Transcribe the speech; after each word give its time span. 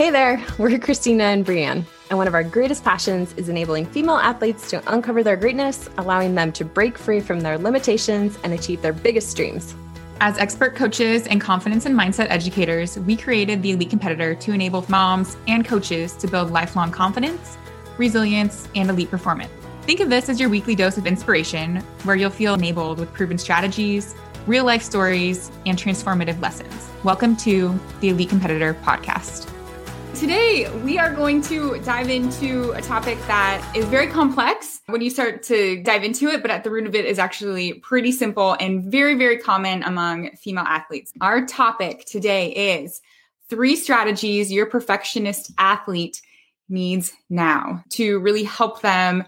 Hey 0.00 0.08
there, 0.08 0.42
we're 0.56 0.78
Christina 0.78 1.24
and 1.24 1.44
Brianne, 1.44 1.84
and 2.08 2.16
one 2.16 2.26
of 2.26 2.32
our 2.32 2.42
greatest 2.42 2.82
passions 2.82 3.34
is 3.36 3.50
enabling 3.50 3.84
female 3.84 4.16
athletes 4.16 4.70
to 4.70 4.82
uncover 4.90 5.22
their 5.22 5.36
greatness, 5.36 5.90
allowing 5.98 6.34
them 6.34 6.52
to 6.52 6.64
break 6.64 6.96
free 6.96 7.20
from 7.20 7.40
their 7.40 7.58
limitations 7.58 8.38
and 8.42 8.54
achieve 8.54 8.80
their 8.80 8.94
biggest 8.94 9.36
dreams. 9.36 9.74
As 10.22 10.38
expert 10.38 10.74
coaches 10.74 11.26
and 11.26 11.38
confidence 11.38 11.84
and 11.84 11.94
mindset 11.94 12.28
educators, 12.30 12.98
we 13.00 13.14
created 13.14 13.62
the 13.62 13.72
Elite 13.72 13.90
Competitor 13.90 14.34
to 14.36 14.52
enable 14.54 14.86
moms 14.88 15.36
and 15.46 15.66
coaches 15.66 16.14
to 16.14 16.26
build 16.26 16.50
lifelong 16.50 16.90
confidence, 16.90 17.58
resilience, 17.98 18.68
and 18.74 18.88
elite 18.88 19.10
performance. 19.10 19.52
Think 19.82 20.00
of 20.00 20.08
this 20.08 20.30
as 20.30 20.40
your 20.40 20.48
weekly 20.48 20.74
dose 20.74 20.96
of 20.96 21.06
inspiration, 21.06 21.76
where 22.04 22.16
you'll 22.16 22.30
feel 22.30 22.54
enabled 22.54 23.00
with 23.00 23.12
proven 23.12 23.36
strategies, 23.36 24.14
real 24.46 24.64
life 24.64 24.82
stories, 24.82 25.50
and 25.66 25.76
transformative 25.76 26.40
lessons. 26.40 26.88
Welcome 27.04 27.36
to 27.36 27.78
the 28.00 28.08
Elite 28.08 28.30
Competitor 28.30 28.72
podcast. 28.82 29.54
Today, 30.20 30.68
we 30.84 30.98
are 30.98 31.14
going 31.14 31.40
to 31.44 31.78
dive 31.78 32.10
into 32.10 32.72
a 32.72 32.82
topic 32.82 33.16
that 33.26 33.66
is 33.74 33.86
very 33.86 34.06
complex 34.06 34.82
when 34.84 35.00
you 35.00 35.08
start 35.08 35.42
to 35.44 35.82
dive 35.82 36.04
into 36.04 36.28
it, 36.28 36.42
but 36.42 36.50
at 36.50 36.62
the 36.62 36.70
root 36.70 36.86
of 36.86 36.94
it 36.94 37.06
is 37.06 37.18
actually 37.18 37.72
pretty 37.72 38.12
simple 38.12 38.54
and 38.60 38.84
very, 38.84 39.14
very 39.14 39.38
common 39.38 39.82
among 39.82 40.36
female 40.36 40.66
athletes. 40.66 41.10
Our 41.22 41.46
topic 41.46 42.04
today 42.04 42.50
is 42.50 43.00
three 43.48 43.74
strategies 43.74 44.52
your 44.52 44.66
perfectionist 44.66 45.52
athlete 45.56 46.20
needs 46.68 47.14
now 47.30 47.82
to 47.92 48.18
really 48.18 48.44
help 48.44 48.82
them 48.82 49.24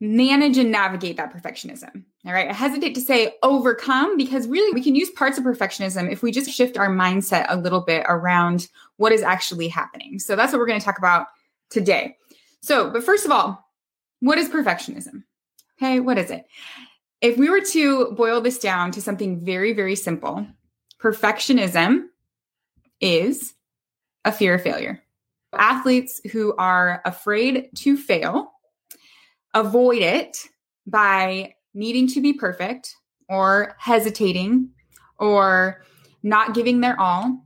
manage 0.00 0.58
and 0.58 0.72
navigate 0.72 1.18
that 1.18 1.32
perfectionism. 1.32 2.02
All 2.26 2.32
right. 2.32 2.48
I 2.48 2.52
hesitate 2.52 2.94
to 2.94 3.00
say 3.00 3.34
overcome 3.42 4.16
because 4.16 4.48
really 4.48 4.72
we 4.72 4.82
can 4.82 4.94
use 4.94 5.10
parts 5.10 5.38
of 5.38 5.44
perfectionism 5.44 6.10
if 6.10 6.22
we 6.22 6.32
just 6.32 6.50
shift 6.50 6.78
our 6.78 6.88
mindset 6.88 7.46
a 7.48 7.56
little 7.56 7.82
bit 7.82 8.04
around 8.08 8.68
what 8.96 9.12
is 9.12 9.22
actually 9.22 9.68
happening. 9.68 10.18
So 10.18 10.36
that's 10.36 10.52
what 10.52 10.58
we're 10.58 10.66
going 10.66 10.80
to 10.80 10.84
talk 10.84 10.98
about 10.98 11.26
today. 11.70 12.16
So, 12.60 12.90
but 12.90 13.04
first 13.04 13.24
of 13.24 13.30
all, 13.30 13.64
what 14.20 14.38
is 14.38 14.48
perfectionism? 14.48 15.24
Okay. 15.78 16.00
What 16.00 16.18
is 16.18 16.30
it? 16.30 16.46
If 17.20 17.36
we 17.36 17.50
were 17.50 17.60
to 17.60 18.12
boil 18.12 18.40
this 18.40 18.58
down 18.58 18.90
to 18.92 19.02
something 19.02 19.44
very, 19.44 19.72
very 19.72 19.96
simple, 19.96 20.46
perfectionism 21.00 22.04
is 23.00 23.54
a 24.24 24.32
fear 24.32 24.54
of 24.54 24.62
failure. 24.62 25.02
Athletes 25.52 26.20
who 26.32 26.54
are 26.56 27.02
afraid 27.04 27.68
to 27.76 27.96
fail 27.96 28.50
avoid 29.54 30.02
it 30.02 30.36
by 30.86 31.54
needing 31.72 32.06
to 32.08 32.20
be 32.20 32.32
perfect 32.32 32.96
or 33.28 33.76
hesitating 33.78 34.68
or 35.18 35.82
not 36.22 36.54
giving 36.54 36.80
their 36.80 37.00
all 37.00 37.43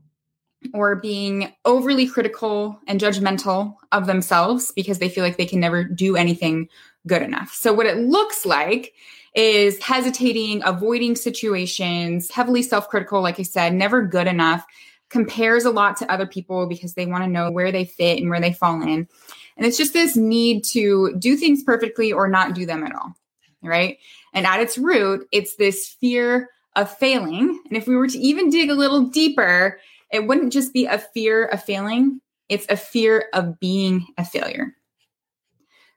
or 0.74 0.96
being 0.96 1.52
overly 1.64 2.06
critical 2.06 2.80
and 2.86 3.00
judgmental 3.00 3.76
of 3.92 4.06
themselves 4.06 4.72
because 4.72 4.98
they 4.98 5.08
feel 5.08 5.24
like 5.24 5.36
they 5.36 5.46
can 5.46 5.60
never 5.60 5.84
do 5.84 6.16
anything 6.16 6.68
good 7.06 7.22
enough. 7.22 7.52
So, 7.54 7.72
what 7.72 7.86
it 7.86 7.98
looks 7.98 8.44
like 8.44 8.92
is 9.34 9.82
hesitating, 9.82 10.62
avoiding 10.64 11.14
situations, 11.14 12.30
heavily 12.30 12.62
self 12.62 12.88
critical, 12.88 13.22
like 13.22 13.38
I 13.38 13.44
said, 13.44 13.74
never 13.74 14.02
good 14.02 14.26
enough, 14.26 14.64
compares 15.10 15.64
a 15.64 15.70
lot 15.70 15.96
to 15.98 16.10
other 16.10 16.26
people 16.26 16.66
because 16.66 16.94
they 16.94 17.06
want 17.06 17.24
to 17.24 17.30
know 17.30 17.50
where 17.50 17.72
they 17.72 17.84
fit 17.84 18.18
and 18.18 18.30
where 18.30 18.40
they 18.40 18.52
fall 18.52 18.82
in. 18.82 19.08
And 19.56 19.66
it's 19.66 19.78
just 19.78 19.92
this 19.92 20.16
need 20.16 20.64
to 20.64 21.14
do 21.18 21.36
things 21.36 21.62
perfectly 21.62 22.12
or 22.12 22.28
not 22.28 22.54
do 22.54 22.66
them 22.66 22.84
at 22.84 22.94
all. 22.94 23.14
Right. 23.62 23.98
And 24.32 24.46
at 24.46 24.60
its 24.60 24.78
root, 24.78 25.26
it's 25.32 25.56
this 25.56 25.88
fear 25.88 26.50
of 26.76 26.96
failing. 26.96 27.60
And 27.66 27.76
if 27.76 27.88
we 27.88 27.96
were 27.96 28.06
to 28.06 28.18
even 28.18 28.50
dig 28.50 28.70
a 28.70 28.74
little 28.74 29.02
deeper, 29.02 29.80
it 30.12 30.26
wouldn't 30.26 30.52
just 30.52 30.72
be 30.72 30.86
a 30.86 30.98
fear 30.98 31.46
of 31.46 31.62
failing, 31.62 32.20
it's 32.48 32.66
a 32.68 32.76
fear 32.76 33.28
of 33.34 33.58
being 33.60 34.06
a 34.16 34.24
failure. 34.24 34.74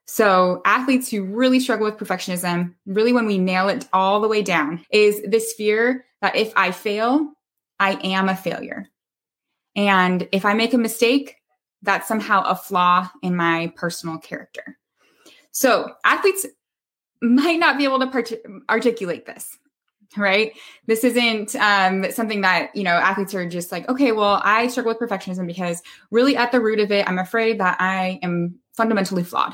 So, 0.06 0.62
athletes 0.66 1.10
who 1.10 1.24
really 1.24 1.60
struggle 1.60 1.86
with 1.86 1.98
perfectionism, 1.98 2.74
really 2.86 3.14
when 3.14 3.28
we 3.28 3.38
nail 3.38 3.70
it 3.70 3.88
all 3.94 4.20
the 4.20 4.28
way 4.28 4.42
down, 4.42 4.84
is 4.92 5.22
this 5.26 5.54
fear 5.54 6.06
that 6.22 6.36
if 6.36 6.52
I 6.56 6.72
fail, 6.72 7.32
I 7.80 7.94
am 8.04 8.28
a 8.28 8.36
failure. 8.36 8.88
And 9.76 10.28
if 10.32 10.44
I 10.44 10.54
make 10.54 10.74
a 10.74 10.78
mistake, 10.78 11.38
that's 11.82 12.08
somehow 12.08 12.44
a 12.44 12.56
flaw 12.56 13.10
in 13.24 13.36
my 13.36 13.72
personal 13.76 14.18
character. 14.18 14.78
So, 15.52 15.94
athletes 16.04 16.46
might 17.22 17.60
not 17.60 17.78
be 17.78 17.86
able 17.86 18.00
to 18.00 18.08
part- 18.08 18.34
articulate 18.70 19.26
this 19.26 19.58
right? 20.18 20.58
This 20.88 21.04
isn't 21.04 21.56
um, 21.56 22.12
something 22.12 22.42
that 22.42 22.76
you 22.76 22.84
know 22.84 22.92
athletes 22.92 23.34
are 23.34 23.48
just 23.48 23.72
like 23.72 23.88
okay 23.90 24.12
well 24.12 24.42
i 24.44 24.68
struggle 24.68 24.94
with 24.94 25.00
perfectionism 25.00 25.48
because 25.48 25.82
really 26.10 26.36
at 26.36 26.52
the 26.52 26.60
root 26.60 26.80
of 26.80 26.92
it 26.92 27.08
i'm 27.08 27.20
afraid 27.20 27.60
that 27.60 27.78
i 27.80 28.20
am 28.22 28.56
fundamentally 28.74 29.24
flawed 29.24 29.54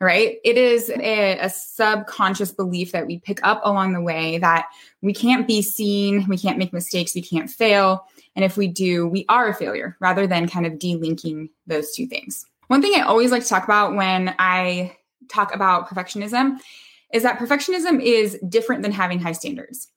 right? 0.00 0.36
It 0.44 0.58
is 0.58 0.90
a, 0.90 1.38
a 1.38 1.48
subconscious 1.48 2.52
belief 2.52 2.92
that 2.92 3.06
we 3.06 3.18
pick 3.18 3.40
up 3.42 3.60
along 3.64 3.92
the 3.92 4.00
way 4.00 4.38
that 4.38 4.66
we 5.02 5.14
can't 5.14 5.46
be 5.46 5.62
seen 5.62 6.26
we 6.28 6.38
can't 6.38 6.58
make 6.58 6.72
mistakes 6.72 7.14
we 7.14 7.22
can't 7.22 7.50
fail 7.50 8.06
and 8.36 8.44
if 8.44 8.56
we 8.56 8.68
do 8.68 9.06
we 9.06 9.24
are 9.28 9.48
a 9.48 9.54
failure 9.54 9.96
rather 10.00 10.26
than 10.26 10.48
kind 10.48 10.66
of 10.66 10.74
delinking 10.74 11.48
those 11.66 11.92
two 11.92 12.06
things. 12.06 12.44
One 12.68 12.82
thing 12.82 12.92
i 12.96 13.02
always 13.02 13.30
like 13.30 13.42
to 13.42 13.48
talk 13.48 13.64
about 13.64 13.94
when 13.94 14.34
i 14.38 14.96
talk 15.28 15.54
about 15.54 15.88
perfectionism 15.88 16.58
is 17.12 17.22
that 17.22 17.38
perfectionism 17.38 18.02
is 18.02 18.38
different 18.48 18.82
than 18.82 18.92
having 18.92 19.20
high 19.20 19.32
standards. 19.32 19.88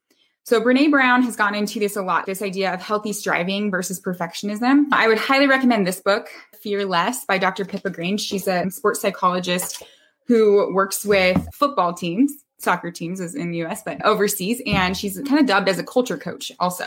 So 0.47 0.62
Brene 0.62 0.90
Brown 0.90 1.24
has 1.24 1.35
gone 1.35 1.56
into 1.56 1.78
this 1.78 1.97
a 1.97 2.02
lot, 2.02 2.25
this 2.25 2.41
idea 2.41 2.74
of 2.74 2.81
healthy 2.81 3.12
striving 3.12 3.69
versus 3.69 4.00
perfectionism. 4.00 4.85
I 4.94 5.09
would 5.09 5.18
highly 5.18 5.46
recommend 5.46 5.85
this 5.85 5.99
book, 5.99 6.29
Fear 6.61 6.85
Less 6.85 7.26
by 7.26 7.38
Dr. 7.38 7.66
Pippa 7.66 7.90
Grange. 7.90 8.22
She's 8.22 8.47
a 8.47 8.72
sports 8.72 9.02
psychologist 9.02 9.84
who 10.26 10.73
works 10.73 11.03
with 11.03 11.46
football 11.53 11.94
teams 11.94 12.32
soccer 12.59 12.92
teams 12.92 13.20
is 13.20 13.36
in 13.36 13.52
the 13.52 13.64
US, 13.66 13.84
but 13.84 14.04
overseas. 14.04 14.62
And 14.66 14.98
she's 14.98 15.20
kind 15.28 15.40
of 15.40 15.46
dubbed 15.46 15.70
as 15.70 15.78
a 15.78 15.84
culture 15.84 16.18
coach 16.18 16.52
also. 16.59 16.86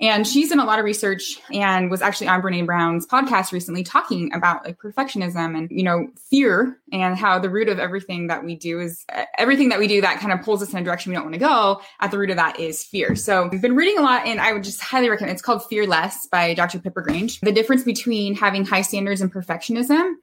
And 0.00 0.26
she's 0.26 0.48
done 0.48 0.58
a 0.58 0.64
lot 0.64 0.80
of 0.80 0.84
research 0.84 1.38
and 1.52 1.88
was 1.88 2.02
actually 2.02 2.26
on 2.26 2.42
Brene 2.42 2.66
Brown's 2.66 3.06
podcast 3.06 3.52
recently 3.52 3.84
talking 3.84 4.34
about 4.34 4.64
like 4.64 4.76
perfectionism 4.78 5.56
and, 5.56 5.70
you 5.70 5.84
know, 5.84 6.08
fear 6.16 6.78
and 6.92 7.16
how 7.16 7.38
the 7.38 7.48
root 7.48 7.68
of 7.68 7.78
everything 7.78 8.26
that 8.26 8.44
we 8.44 8.56
do 8.56 8.80
is 8.80 9.06
everything 9.38 9.68
that 9.68 9.78
we 9.78 9.86
do 9.86 10.00
that 10.00 10.18
kind 10.18 10.32
of 10.32 10.42
pulls 10.44 10.62
us 10.62 10.72
in 10.72 10.78
a 10.80 10.82
direction 10.82 11.10
we 11.10 11.16
don't 11.16 11.24
want 11.24 11.34
to 11.34 11.38
go. 11.38 11.80
At 12.00 12.10
the 12.10 12.18
root 12.18 12.30
of 12.30 12.36
that 12.36 12.58
is 12.58 12.82
fear. 12.82 13.14
So 13.14 13.48
I've 13.52 13.62
been 13.62 13.76
reading 13.76 13.98
a 13.98 14.02
lot 14.02 14.26
and 14.26 14.40
I 14.40 14.52
would 14.52 14.64
just 14.64 14.80
highly 14.80 15.08
recommend 15.08 15.32
it's 15.32 15.42
called 15.42 15.64
Fear 15.66 15.86
Less 15.86 16.26
by 16.26 16.54
Dr. 16.54 16.80
Pippa 16.80 17.00
Grange. 17.00 17.40
The 17.40 17.52
difference 17.52 17.84
between 17.84 18.34
having 18.34 18.64
high 18.64 18.82
standards 18.82 19.20
and 19.20 19.32
perfectionism 19.32 20.14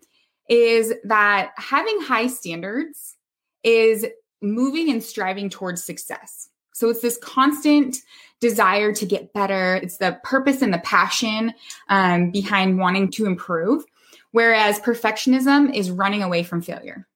is 0.50 0.94
that 1.06 1.52
having 1.56 2.02
high 2.02 2.28
standards 2.28 3.16
is 3.64 4.06
moving 4.42 4.90
and 4.90 5.04
striving 5.04 5.50
towards 5.50 5.84
success. 5.84 6.50
So 6.74 6.90
it's 6.90 7.02
this 7.02 7.18
constant 7.18 7.98
desire 8.40 8.92
to 8.94 9.06
get 9.06 9.34
better. 9.34 9.76
It's 9.76 9.98
the 9.98 10.20
purpose 10.24 10.62
and 10.62 10.74
the 10.74 10.80
passion 10.80 11.54
um, 11.90 12.32
behind 12.32 12.80
wanting 12.80 13.12
to 13.12 13.26
improve. 13.26 13.84
Whereas 14.32 14.80
perfectionism 14.80 15.76
is 15.76 15.92
running 15.92 16.24
away 16.24 16.44
from 16.44 16.62
failure. 16.62 17.08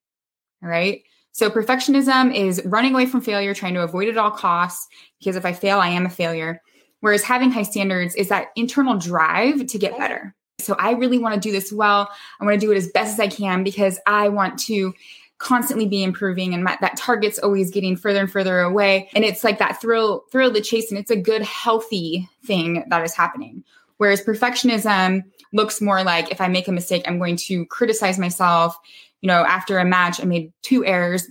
All 0.62 0.70
right. 0.70 1.02
So 1.32 1.50
perfectionism 1.50 2.34
is 2.34 2.62
running 2.66 2.94
away 2.94 3.06
from 3.06 3.22
failure, 3.22 3.54
trying 3.54 3.74
to 3.74 3.84
avoid 3.84 4.08
at 4.08 4.18
all 4.18 4.32
costs, 4.32 4.88
because 5.20 5.36
if 5.36 5.46
I 5.46 5.54
fail, 5.54 5.80
I 5.80 5.90
am 5.90 6.06
a 6.06 6.10
failure. 6.10 6.62
Whereas 7.02 7.24
having 7.24 7.52
high 7.52 7.64
standards 7.64 8.16
is 8.16 8.30
that 8.30 8.48
internal 8.56 8.98
drive 8.98 9.68
to 9.68 9.78
get 9.78 9.98
better. 9.98 10.34
So 10.60 10.76
I 10.80 10.92
really 10.92 11.20
want 11.20 11.36
to 11.36 11.42
do 11.42 11.52
this 11.52 11.72
well. 11.72 12.10
I 12.40 12.46
want 12.46 12.60
to 12.60 12.66
do 12.66 12.72
it 12.72 12.78
as 12.78 12.88
best 12.88 13.14
as 13.14 13.20
I 13.20 13.28
can 13.28 13.64
because 13.64 14.00
I 14.08 14.30
want 14.30 14.58
to 14.60 14.94
constantly 15.38 15.86
be 15.86 16.04
improving 16.04 16.54
and 16.54 16.64
my, 16.64 16.78
that 16.82 16.98
target's 16.98 17.40
always 17.40 17.70
getting 17.70 17.96
further 17.96 18.20
and 18.20 18.32
further 18.32 18.60
away. 18.60 19.10
And 19.14 19.26
it's 19.26 19.44
like 19.44 19.60
that 19.60 19.82
thrill 19.82 20.24
thrill 20.32 20.52
the 20.52 20.62
chase 20.62 20.90
and 20.90 21.00
it's 21.00 21.12
a 21.12 21.16
good 21.16 21.42
healthy 21.42 22.30
thing 22.46 22.86
that 22.90 23.04
is 23.04 23.14
happening. 23.14 23.64
Whereas 23.98 24.22
perfectionism 24.22 25.24
looks 25.54 25.82
more 25.82 26.04
like 26.04 26.32
if 26.32 26.42
i 26.42 26.48
make 26.48 26.68
a 26.68 26.72
mistake 26.72 27.04
i'm 27.06 27.18
going 27.18 27.38
to 27.38 27.66
criticize 27.68 28.18
myself. 28.18 28.78
You 29.22 29.28
know 29.28 29.46
after 29.46 29.78
a 29.80 29.86
match 29.86 30.22
i 30.22 30.26
made 30.26 30.54
two 30.62 30.86
errors 30.86 31.28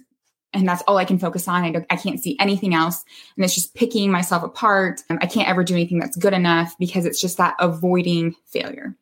and 0.53 0.69
that's 0.69 0.83
all 0.87 0.99
i 0.99 1.05
can 1.05 1.19
focus 1.19 1.49
on. 1.49 1.65
I, 1.65 1.71
don't, 1.71 1.87
I 1.89 1.97
can't 1.97 2.23
see 2.23 2.37
anything 2.39 2.75
else. 2.75 3.05
And 3.37 3.45
it's 3.45 3.55
just 3.55 3.75
picking 3.75 4.11
myself 4.11 4.43
apart. 4.43 5.01
I 5.09 5.27
can't 5.27 5.49
ever 5.49 5.65
do 5.65 5.75
anything 5.75 5.99
that's 5.99 6.17
good 6.17 6.35
enough 6.35 6.77
because 6.79 7.07
it's 7.07 7.21
just 7.21 7.39
that 7.39 7.55
avoiding 7.59 8.35
failure 8.47 8.97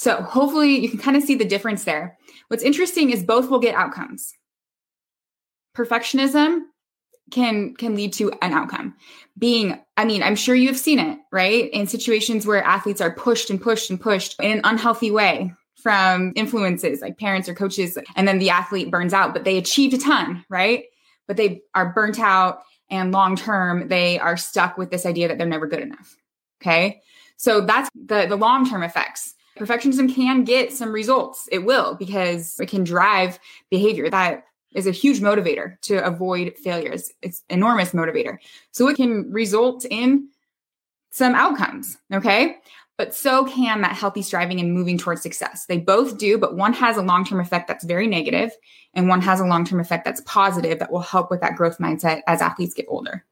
so 0.00 0.22
hopefully 0.22 0.78
you 0.78 0.88
can 0.88 0.98
kind 0.98 1.14
of 1.14 1.22
see 1.22 1.34
the 1.34 1.44
difference 1.44 1.84
there. 1.84 2.16
What's 2.48 2.62
interesting 2.62 3.10
is 3.10 3.22
both 3.22 3.50
will 3.50 3.58
get 3.58 3.74
outcomes. 3.74 4.32
Perfectionism 5.76 6.60
can 7.30 7.74
can 7.74 7.94
lead 7.94 8.14
to 8.14 8.32
an 8.40 8.54
outcome. 8.54 8.96
Being, 9.36 9.78
I 9.98 10.06
mean, 10.06 10.22
I'm 10.22 10.36
sure 10.36 10.54
you've 10.54 10.78
seen 10.78 11.00
it, 11.00 11.18
right? 11.30 11.68
In 11.74 11.86
situations 11.86 12.46
where 12.46 12.64
athletes 12.64 13.02
are 13.02 13.14
pushed 13.14 13.50
and 13.50 13.60
pushed 13.60 13.90
and 13.90 14.00
pushed 14.00 14.40
in 14.40 14.52
an 14.52 14.60
unhealthy 14.64 15.10
way 15.10 15.52
from 15.74 16.32
influences 16.34 17.02
like 17.02 17.18
parents 17.18 17.46
or 17.46 17.54
coaches, 17.54 17.98
and 18.16 18.26
then 18.26 18.38
the 18.38 18.48
athlete 18.48 18.90
burns 18.90 19.12
out, 19.12 19.34
but 19.34 19.44
they 19.44 19.58
achieved 19.58 19.92
a 19.92 19.98
ton, 19.98 20.46
right? 20.48 20.84
But 21.28 21.36
they 21.36 21.60
are 21.74 21.92
burnt 21.92 22.18
out 22.18 22.62
and 22.88 23.12
long 23.12 23.36
term, 23.36 23.88
they 23.88 24.18
are 24.18 24.38
stuck 24.38 24.78
with 24.78 24.90
this 24.90 25.04
idea 25.04 25.28
that 25.28 25.36
they're 25.36 25.46
never 25.46 25.66
good 25.66 25.82
enough. 25.82 26.16
Okay. 26.62 27.02
So 27.36 27.60
that's 27.60 27.90
the, 27.94 28.24
the 28.26 28.36
long 28.36 28.66
term 28.66 28.82
effects 28.82 29.34
perfectionism 29.60 30.12
can 30.12 30.44
get 30.44 30.72
some 30.72 30.90
results. 30.90 31.48
It 31.52 31.64
will 31.64 31.94
because 31.94 32.58
it 32.58 32.68
can 32.68 32.82
drive 32.82 33.38
behavior 33.70 34.08
that 34.10 34.44
is 34.74 34.86
a 34.86 34.92
huge 34.92 35.20
motivator 35.20 35.80
to 35.82 36.04
avoid 36.04 36.56
failures. 36.56 37.10
It's 37.22 37.42
enormous 37.50 37.90
motivator. 37.90 38.38
So 38.70 38.88
it 38.88 38.96
can 38.96 39.30
result 39.30 39.84
in 39.84 40.28
some 41.10 41.34
outcomes, 41.34 41.98
okay? 42.12 42.56
But 42.96 43.14
so 43.14 43.44
can 43.46 43.80
that 43.80 43.96
healthy 43.96 44.22
striving 44.22 44.60
and 44.60 44.72
moving 44.72 44.96
towards 44.96 45.22
success. 45.22 45.66
They 45.66 45.78
both 45.78 46.18
do, 46.18 46.38
but 46.38 46.56
one 46.56 46.72
has 46.74 46.96
a 46.96 47.02
long-term 47.02 47.40
effect 47.40 47.66
that's 47.66 47.84
very 47.84 48.06
negative 48.06 48.52
and 48.94 49.08
one 49.08 49.22
has 49.22 49.40
a 49.40 49.46
long-term 49.46 49.80
effect 49.80 50.04
that's 50.04 50.22
positive 50.24 50.78
that 50.78 50.92
will 50.92 51.00
help 51.00 51.30
with 51.30 51.40
that 51.40 51.56
growth 51.56 51.78
mindset 51.78 52.20
as 52.26 52.40
athletes 52.40 52.74
get 52.74 52.86
older. 52.88 53.24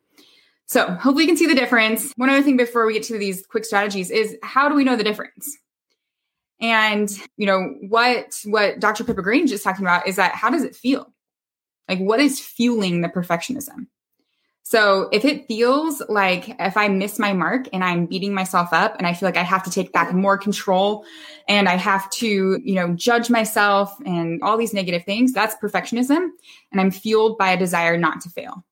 So 0.67 0.87
hopefully 0.87 1.25
you 1.25 1.29
can 1.29 1.37
see 1.37 1.47
the 1.47 1.55
difference. 1.55 2.13
One 2.17 2.31
other 2.31 2.43
thing 2.43 2.57
before 2.57 2.87
we 2.87 2.95
get 2.95 3.03
to 3.05 3.19
these 3.19 3.47
quick 3.47 3.65
strategies 3.65 4.11
is 4.11 4.37
how 4.43 4.69
do 4.69 4.75
we 4.75 4.85
know 4.85 4.97
the 4.97 5.05
difference? 5.05 5.57
And, 6.61 7.11
you 7.37 7.47
know, 7.47 7.77
what 7.89 8.41
what 8.45 8.81
Dr. 8.81 9.05
Pippa 9.05 9.23
Grange 9.23 9.53
is 9.53 9.63
talking 9.63 9.85
about 9.85 10.07
is 10.09 10.17
that 10.17 10.35
how 10.35 10.51
does 10.51 10.65
it 10.65 10.75
feel? 10.75 11.13
Like 11.89 12.01
what 12.01 12.21
is 12.21 12.41
fueling 12.41 13.01
the 13.01 13.09
perfectionism? 13.09 13.87
So 14.69 15.09
if 15.13 15.25
it 15.25 15.47
feels 15.49 16.03
like 16.11 16.55
if 16.61 16.77
I 16.77 16.89
miss 16.89 17.19
my 17.19 17.33
mark 17.33 17.69
and 17.73 17.83
I'm 17.83 18.05
beating 18.05 18.35
myself 18.35 18.69
up 18.71 18.97
and 18.99 19.07
I 19.07 19.15
feel 19.15 19.27
like 19.27 19.39
I 19.39 19.43
have 19.43 19.63
to 19.63 19.71
take 19.71 19.95
back 19.95 20.13
more 20.13 20.37
control 20.37 21.07
and 21.49 21.71
I 21.71 21.77
have 21.79 22.11
to, 22.11 22.61
you 22.63 22.75
know, 22.75 22.93
judge 22.93 23.31
myself 23.31 23.97
and 24.05 24.43
all 24.43 24.59
these 24.59 24.75
negative 24.75 25.05
things, 25.05 25.33
that's 25.33 25.57
perfectionism. 25.57 26.29
And 26.71 26.83
I'm 26.83 26.91
fueled 26.91 27.39
by 27.39 27.53
a 27.53 27.57
desire 27.57 27.97
not 27.97 28.21
to 28.21 28.29
fail. 28.29 28.63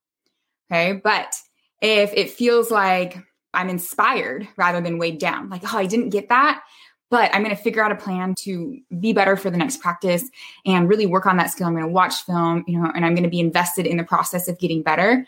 Okay. 0.71 1.01
But 1.03 1.35
if 1.81 2.13
it 2.13 2.29
feels 2.29 2.71
like 2.71 3.17
I'm 3.55 3.71
inspired 3.71 4.47
rather 4.59 4.83
than 4.83 4.99
weighed 4.99 5.19
down, 5.19 5.49
like, 5.49 5.63
oh, 5.65 5.79
I 5.79 5.87
didn't 5.87 6.11
get 6.11 6.29
that 6.29 6.63
but 7.11 7.33
I'm 7.35 7.43
going 7.43 7.55
to 7.55 7.63
figure 7.63 7.85
out 7.85 7.93
a 7.93 7.97
plan 7.97 8.35
to 8.41 8.79
be 8.99 9.13
better 9.13 9.37
for 9.37 9.51
the 9.51 9.57
next 9.57 9.81
practice 9.81 10.29
and 10.65 10.89
really 10.89 11.07
work 11.07 11.27
on 11.27 11.37
that 11.37 11.51
skill. 11.51 11.67
I'm 11.67 11.75
going 11.75 11.85
to 11.85 11.93
watch 11.93 12.23
film, 12.23 12.65
you 12.67 12.79
know, 12.81 12.91
and 12.95 13.05
I'm 13.05 13.15
going 13.15 13.25
to 13.25 13.31
be 13.31 13.41
invested 13.41 13.87
in 13.87 13.97
the 13.97 14.05
process 14.05 14.49
of 14.49 14.59
getting 14.59 14.83
better. 14.83 15.27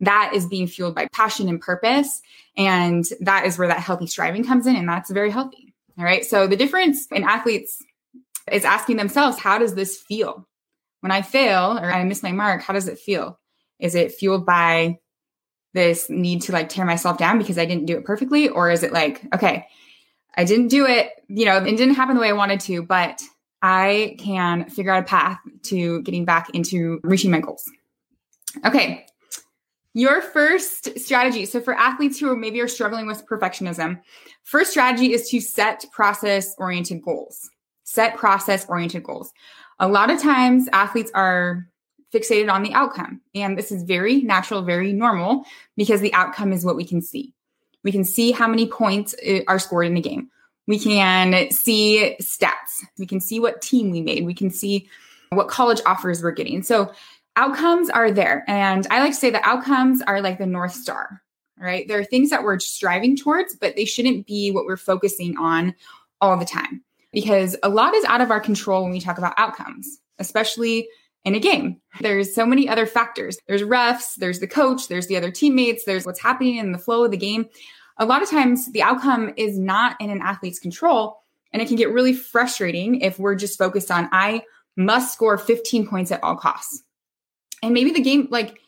That 0.00 0.32
is 0.34 0.46
being 0.46 0.66
fueled 0.66 0.94
by 0.94 1.08
passion 1.12 1.48
and 1.48 1.60
purpose. 1.60 2.20
And 2.56 3.04
that 3.20 3.46
is 3.46 3.58
where 3.58 3.68
that 3.68 3.80
healthy 3.80 4.06
striving 4.06 4.44
comes 4.44 4.66
in. 4.66 4.76
And 4.76 4.88
that's 4.88 5.10
very 5.10 5.30
healthy. 5.30 5.74
All 5.98 6.04
right. 6.04 6.24
So 6.24 6.46
the 6.46 6.56
difference 6.56 7.06
in 7.10 7.24
athletes 7.24 7.82
is 8.52 8.64
asking 8.64 8.96
themselves, 8.96 9.38
how 9.38 9.58
does 9.58 9.74
this 9.74 9.96
feel? 9.96 10.46
When 11.00 11.10
I 11.10 11.22
fail 11.22 11.78
or 11.78 11.92
I 11.92 12.04
miss 12.04 12.22
my 12.22 12.32
mark, 12.32 12.62
how 12.62 12.72
does 12.72 12.88
it 12.88 12.98
feel? 12.98 13.38
Is 13.78 13.94
it 13.94 14.12
fueled 14.12 14.46
by 14.46 14.98
this 15.74 16.08
need 16.08 16.42
to 16.42 16.52
like 16.52 16.68
tear 16.68 16.84
myself 16.84 17.18
down 17.18 17.38
because 17.38 17.58
I 17.58 17.66
didn't 17.66 17.86
do 17.86 17.96
it 17.96 18.04
perfectly? 18.04 18.48
Or 18.48 18.70
is 18.70 18.82
it 18.82 18.92
like, 18.92 19.22
okay, 19.34 19.66
I 20.36 20.44
didn't 20.44 20.68
do 20.68 20.86
it, 20.86 21.10
you 21.28 21.44
know, 21.44 21.56
it 21.56 21.76
didn't 21.76 21.94
happen 21.94 22.14
the 22.14 22.20
way 22.20 22.28
I 22.28 22.34
wanted 22.34 22.60
to, 22.60 22.82
but 22.82 23.22
I 23.62 24.16
can 24.18 24.68
figure 24.68 24.92
out 24.92 25.02
a 25.02 25.06
path 25.06 25.38
to 25.64 26.02
getting 26.02 26.24
back 26.24 26.50
into 26.50 27.00
reaching 27.02 27.30
my 27.30 27.40
goals. 27.40 27.70
Okay. 28.64 29.06
Your 29.94 30.20
first 30.20 30.98
strategy. 30.98 31.46
So 31.46 31.60
for 31.60 31.74
athletes 31.74 32.18
who 32.18 32.30
are 32.30 32.36
maybe 32.36 32.60
are 32.60 32.68
struggling 32.68 33.06
with 33.06 33.26
perfectionism, 33.26 33.98
first 34.44 34.70
strategy 34.70 35.14
is 35.14 35.30
to 35.30 35.40
set 35.40 35.86
process 35.90 36.54
oriented 36.58 37.02
goals. 37.02 37.48
Set 37.84 38.16
process 38.16 38.66
oriented 38.68 39.04
goals. 39.04 39.32
A 39.78 39.88
lot 39.88 40.10
of 40.10 40.20
times 40.20 40.68
athletes 40.72 41.10
are 41.14 41.66
fixated 42.12 42.52
on 42.52 42.62
the 42.62 42.74
outcome. 42.74 43.20
And 43.34 43.56
this 43.56 43.72
is 43.72 43.82
very 43.82 44.22
natural, 44.22 44.62
very 44.62 44.92
normal 44.92 45.44
because 45.76 46.00
the 46.00 46.12
outcome 46.14 46.52
is 46.52 46.64
what 46.64 46.76
we 46.76 46.84
can 46.84 47.00
see. 47.00 47.32
We 47.86 47.92
can 47.92 48.02
see 48.02 48.32
how 48.32 48.48
many 48.48 48.66
points 48.66 49.14
uh, 49.24 49.42
are 49.46 49.60
scored 49.60 49.86
in 49.86 49.96
a 49.96 50.00
game. 50.00 50.28
We 50.66 50.76
can 50.80 51.52
see 51.52 52.16
stats. 52.20 52.82
We 52.98 53.06
can 53.06 53.20
see 53.20 53.38
what 53.38 53.62
team 53.62 53.92
we 53.92 54.00
made. 54.00 54.26
We 54.26 54.34
can 54.34 54.50
see 54.50 54.88
what 55.28 55.46
college 55.46 55.80
offers 55.86 56.20
we're 56.20 56.32
getting. 56.32 56.64
So 56.64 56.90
outcomes 57.36 57.88
are 57.88 58.10
there. 58.10 58.42
And 58.48 58.88
I 58.90 58.98
like 58.98 59.12
to 59.12 59.16
say 59.16 59.30
that 59.30 59.44
outcomes 59.44 60.02
are 60.02 60.20
like 60.20 60.38
the 60.38 60.46
North 60.46 60.72
Star, 60.72 61.22
right? 61.60 61.86
There 61.86 62.00
are 62.00 62.04
things 62.04 62.30
that 62.30 62.42
we're 62.42 62.58
striving 62.58 63.16
towards, 63.16 63.54
but 63.54 63.76
they 63.76 63.84
shouldn't 63.84 64.26
be 64.26 64.50
what 64.50 64.64
we're 64.64 64.76
focusing 64.76 65.36
on 65.36 65.72
all 66.20 66.36
the 66.36 66.44
time 66.44 66.82
because 67.12 67.56
a 67.62 67.68
lot 67.68 67.94
is 67.94 68.04
out 68.06 68.20
of 68.20 68.32
our 68.32 68.40
control 68.40 68.82
when 68.82 68.90
we 68.90 69.00
talk 69.00 69.18
about 69.18 69.34
outcomes, 69.36 70.00
especially 70.18 70.88
in 71.26 71.34
a 71.34 71.40
game. 71.40 71.80
There's 72.00 72.32
so 72.32 72.46
many 72.46 72.68
other 72.68 72.86
factors. 72.86 73.36
There's 73.48 73.62
refs, 73.62 74.14
there's 74.16 74.38
the 74.38 74.46
coach, 74.46 74.86
there's 74.86 75.08
the 75.08 75.16
other 75.16 75.32
teammates, 75.32 75.84
there's 75.84 76.06
what's 76.06 76.22
happening 76.22 76.56
in 76.56 76.70
the 76.70 76.78
flow 76.78 77.04
of 77.04 77.10
the 77.10 77.16
game 77.16 77.46
a 77.98 78.06
lot 78.06 78.22
of 78.22 78.30
times 78.30 78.70
the 78.72 78.82
outcome 78.82 79.32
is 79.36 79.58
not 79.58 79.96
in 80.00 80.10
an 80.10 80.20
athlete's 80.20 80.58
control. 80.58 81.22
And 81.52 81.62
it 81.62 81.68
can 81.68 81.76
get 81.76 81.92
really 81.92 82.12
frustrating 82.12 83.00
if 83.00 83.18
we're 83.18 83.34
just 83.34 83.58
focused 83.58 83.90
on, 83.90 84.08
I 84.12 84.42
must 84.76 85.14
score 85.14 85.38
15 85.38 85.86
points 85.86 86.12
at 86.12 86.22
all 86.22 86.36
costs. 86.36 86.82
And 87.62 87.72
maybe 87.72 87.92
the 87.92 88.02
game, 88.02 88.28
like, 88.30 88.58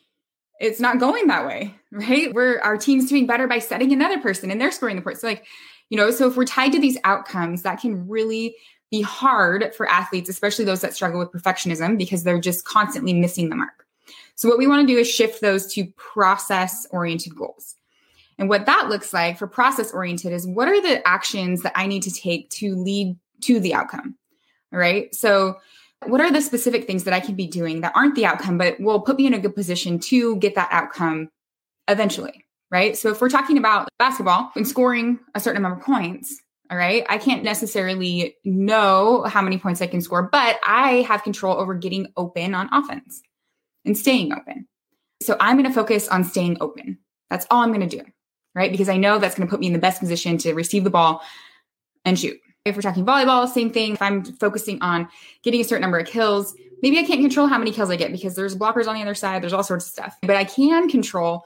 it's 0.59 0.79
not 0.79 0.99
going 0.99 1.27
that 1.27 1.45
way, 1.45 1.75
right? 1.91 2.33
We're 2.33 2.59
our 2.61 2.77
team's 2.77 3.07
doing 3.07 3.27
better 3.27 3.47
by 3.47 3.59
setting 3.59 3.93
another 3.93 4.19
person 4.19 4.49
and 4.49 4.59
they're 4.59 4.71
scoring 4.71 4.95
the 4.95 5.01
points. 5.01 5.21
So, 5.21 5.27
like, 5.27 5.45
you 5.89 5.97
know, 5.97 6.11
so 6.11 6.27
if 6.27 6.35
we're 6.35 6.45
tied 6.45 6.71
to 6.73 6.79
these 6.79 6.97
outcomes, 7.03 7.63
that 7.63 7.79
can 7.79 8.07
really 8.07 8.55
be 8.91 9.01
hard 9.01 9.73
for 9.75 9.87
athletes, 9.87 10.29
especially 10.29 10.65
those 10.65 10.81
that 10.81 10.93
struggle 10.93 11.19
with 11.19 11.31
perfectionism, 11.31 11.97
because 11.97 12.23
they're 12.23 12.39
just 12.39 12.65
constantly 12.65 13.13
missing 13.13 13.49
the 13.49 13.55
mark. 13.55 13.85
So, 14.35 14.49
what 14.49 14.57
we 14.57 14.67
want 14.67 14.87
to 14.87 14.93
do 14.93 14.99
is 14.99 15.09
shift 15.09 15.41
those 15.41 15.71
to 15.73 15.85
process 15.95 16.87
oriented 16.91 17.35
goals. 17.35 17.75
And 18.39 18.47
what 18.47 18.65
that 18.65 18.87
looks 18.87 19.13
like 19.13 19.37
for 19.37 19.47
process 19.47 19.91
oriented 19.91 20.31
is 20.31 20.47
what 20.47 20.69
are 20.69 20.81
the 20.81 21.05
actions 21.05 21.61
that 21.63 21.73
I 21.75 21.85
need 21.85 22.03
to 22.03 22.11
take 22.11 22.49
to 22.51 22.73
lead 22.73 23.17
to 23.41 23.59
the 23.59 23.73
outcome? 23.73 24.15
All 24.73 24.79
right. 24.79 25.13
So, 25.13 25.57
what 26.05 26.21
are 26.21 26.31
the 26.31 26.41
specific 26.41 26.87
things 26.87 27.03
that 27.03 27.13
I 27.13 27.19
can 27.19 27.35
be 27.35 27.45
doing 27.45 27.81
that 27.81 27.91
aren't 27.93 28.15
the 28.15 28.25
outcome, 28.25 28.57
but 28.57 28.79
will 28.79 29.01
put 29.01 29.17
me 29.17 29.27
in 29.27 29.33
a 29.33 29.39
good 29.39 29.53
position 29.53 29.99
to 29.99 30.37
get 30.37 30.55
that 30.55 30.69
outcome 30.71 31.29
eventually? 31.89 32.45
Right. 32.71 32.95
So, 32.95 33.09
if 33.09 33.19
we're 33.19 33.29
talking 33.29 33.57
about 33.57 33.89
basketball 33.99 34.51
and 34.55 34.65
scoring 34.65 35.19
a 35.35 35.41
certain 35.41 35.61
number 35.61 35.77
of 35.77 35.83
points, 35.83 36.41
all 36.71 36.77
right, 36.77 37.05
I 37.09 37.17
can't 37.17 37.43
necessarily 37.43 38.37
know 38.45 39.23
how 39.23 39.41
many 39.41 39.57
points 39.57 39.81
I 39.81 39.87
can 39.87 39.99
score, 39.99 40.29
but 40.31 40.59
I 40.65 41.01
have 41.07 41.23
control 41.23 41.57
over 41.57 41.73
getting 41.73 42.07
open 42.15 42.55
on 42.55 42.69
offense 42.71 43.21
and 43.83 43.97
staying 43.97 44.31
open. 44.31 44.65
So, 45.21 45.35
I'm 45.41 45.57
going 45.57 45.67
to 45.67 45.75
focus 45.75 46.07
on 46.07 46.23
staying 46.23 46.55
open. 46.61 46.99
That's 47.29 47.45
all 47.51 47.63
I'm 47.63 47.73
going 47.73 47.87
to 47.87 47.97
do 47.97 48.05
right? 48.55 48.71
Because 48.71 48.89
I 48.89 48.97
know 48.97 49.19
that's 49.19 49.35
going 49.35 49.47
to 49.47 49.51
put 49.51 49.59
me 49.59 49.67
in 49.67 49.73
the 49.73 49.79
best 49.79 49.99
position 49.99 50.37
to 50.39 50.53
receive 50.53 50.83
the 50.83 50.89
ball 50.89 51.21
and 52.05 52.17
shoot. 52.17 52.39
If 52.65 52.75
we're 52.75 52.81
talking 52.81 53.05
volleyball, 53.05 53.47
same 53.47 53.71
thing. 53.71 53.93
If 53.93 54.01
I'm 54.01 54.23
focusing 54.23 54.81
on 54.81 55.07
getting 55.43 55.61
a 55.61 55.63
certain 55.63 55.81
number 55.81 55.97
of 55.97 56.07
kills, 56.07 56.53
maybe 56.81 56.99
I 56.99 57.03
can't 57.03 57.21
control 57.21 57.47
how 57.47 57.57
many 57.57 57.71
kills 57.71 57.89
I 57.89 57.95
get 57.95 58.11
because 58.11 58.35
there's 58.35 58.55
blockers 58.55 58.87
on 58.87 58.95
the 58.95 59.01
other 59.01 59.15
side, 59.15 59.41
there's 59.41 59.53
all 59.53 59.63
sorts 59.63 59.85
of 59.85 59.91
stuff. 59.91 60.17
But 60.21 60.35
I 60.35 60.43
can 60.43 60.89
control 60.89 61.45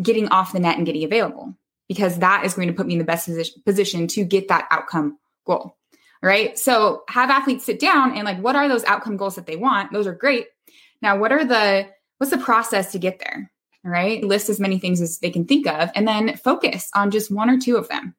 getting 0.00 0.28
off 0.28 0.52
the 0.52 0.60
net 0.60 0.76
and 0.76 0.86
getting 0.86 1.04
available 1.04 1.54
because 1.88 2.18
that 2.18 2.44
is 2.44 2.54
going 2.54 2.68
to 2.68 2.74
put 2.74 2.86
me 2.86 2.94
in 2.94 2.98
the 2.98 3.04
best 3.04 3.28
position 3.64 4.06
to 4.08 4.24
get 4.24 4.48
that 4.48 4.66
outcome 4.70 5.18
goal. 5.46 5.76
Right. 6.22 6.58
So 6.58 7.02
have 7.08 7.30
athletes 7.30 7.64
sit 7.64 7.80
down 7.80 8.16
and 8.16 8.24
like, 8.24 8.38
what 8.38 8.54
are 8.54 8.68
those 8.68 8.84
outcome 8.84 9.16
goals 9.16 9.34
that 9.34 9.46
they 9.46 9.56
want? 9.56 9.92
Those 9.92 10.06
are 10.06 10.14
great. 10.14 10.46
Now, 11.02 11.18
what 11.18 11.32
are 11.32 11.44
the, 11.44 11.88
what's 12.18 12.30
the 12.30 12.38
process 12.38 12.92
to 12.92 12.98
get 12.98 13.18
there? 13.18 13.51
Right. 13.84 14.22
List 14.22 14.48
as 14.48 14.60
many 14.60 14.78
things 14.78 15.00
as 15.00 15.18
they 15.18 15.30
can 15.30 15.44
think 15.44 15.66
of 15.66 15.90
and 15.94 16.06
then 16.06 16.36
focus 16.36 16.88
on 16.94 17.10
just 17.10 17.32
one 17.32 17.50
or 17.50 17.58
two 17.58 17.76
of 17.76 17.88
them. 17.88 18.14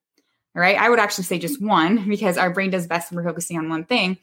All 0.56 0.62
right. 0.62 0.78
I 0.78 0.90
would 0.90 1.00
actually 1.00 1.24
say 1.24 1.40
just 1.40 1.62
one 1.62 2.08
because 2.08 2.38
our 2.38 2.52
brain 2.52 2.70
does 2.70 2.86
best 2.86 3.12
when 3.12 3.16
we're 3.24 3.30
focusing 3.30 3.58
on 3.58 3.70
one 3.70 3.86
thing. 3.86 4.18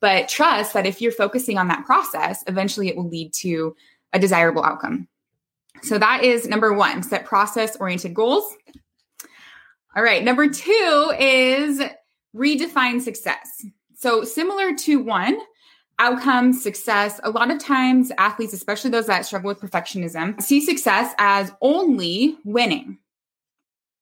But 0.00 0.28
trust 0.28 0.72
that 0.72 0.86
if 0.86 1.00
you're 1.00 1.12
focusing 1.12 1.58
on 1.58 1.68
that 1.68 1.84
process, 1.84 2.44
eventually 2.46 2.88
it 2.88 2.96
will 2.96 3.08
lead 3.08 3.32
to 3.34 3.74
a 4.12 4.18
desirable 4.18 4.62
outcome. 4.62 5.08
So 5.82 5.98
that 5.98 6.22
is 6.22 6.46
number 6.46 6.72
one 6.72 7.02
set 7.02 7.24
process 7.24 7.76
oriented 7.76 8.14
goals. 8.14 8.56
All 9.96 10.02
right. 10.02 10.22
Number 10.22 10.48
two 10.48 11.12
is 11.18 11.82
redefine 12.34 13.00
success. 13.00 13.64
So, 13.96 14.24
similar 14.24 14.74
to 14.74 15.00
one, 15.00 15.38
outcome, 15.98 16.52
success, 16.52 17.20
a 17.22 17.30
lot 17.30 17.50
of 17.50 17.58
times 17.58 18.10
athletes, 18.18 18.52
especially 18.52 18.90
those 18.90 19.06
that 19.06 19.26
struggle 19.26 19.48
with 19.48 19.60
perfectionism, 19.60 20.40
see 20.40 20.60
success 20.60 21.14
as 21.18 21.52
only 21.60 22.36
winning, 22.44 22.98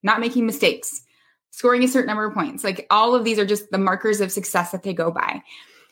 not 0.03 0.21
making 0.21 0.47
mistakes, 0.47 1.03
scoring 1.51 1.85
a 1.85 1.89
certain 1.89 2.09
number 2.09 2.25
of 2.25 2.35
points. 2.35 2.65
Like 2.65 2.87
all 2.91 3.15
of 3.15 3.25
these 3.25 3.39
are 3.39 3.47
just 3.47 3.71
the 3.71 3.79
markers 3.79 4.21
of 4.21 4.33
success 4.33 4.73
that 4.73 4.83
they 4.83 4.95
go 4.95 5.11
by. 5.11 5.43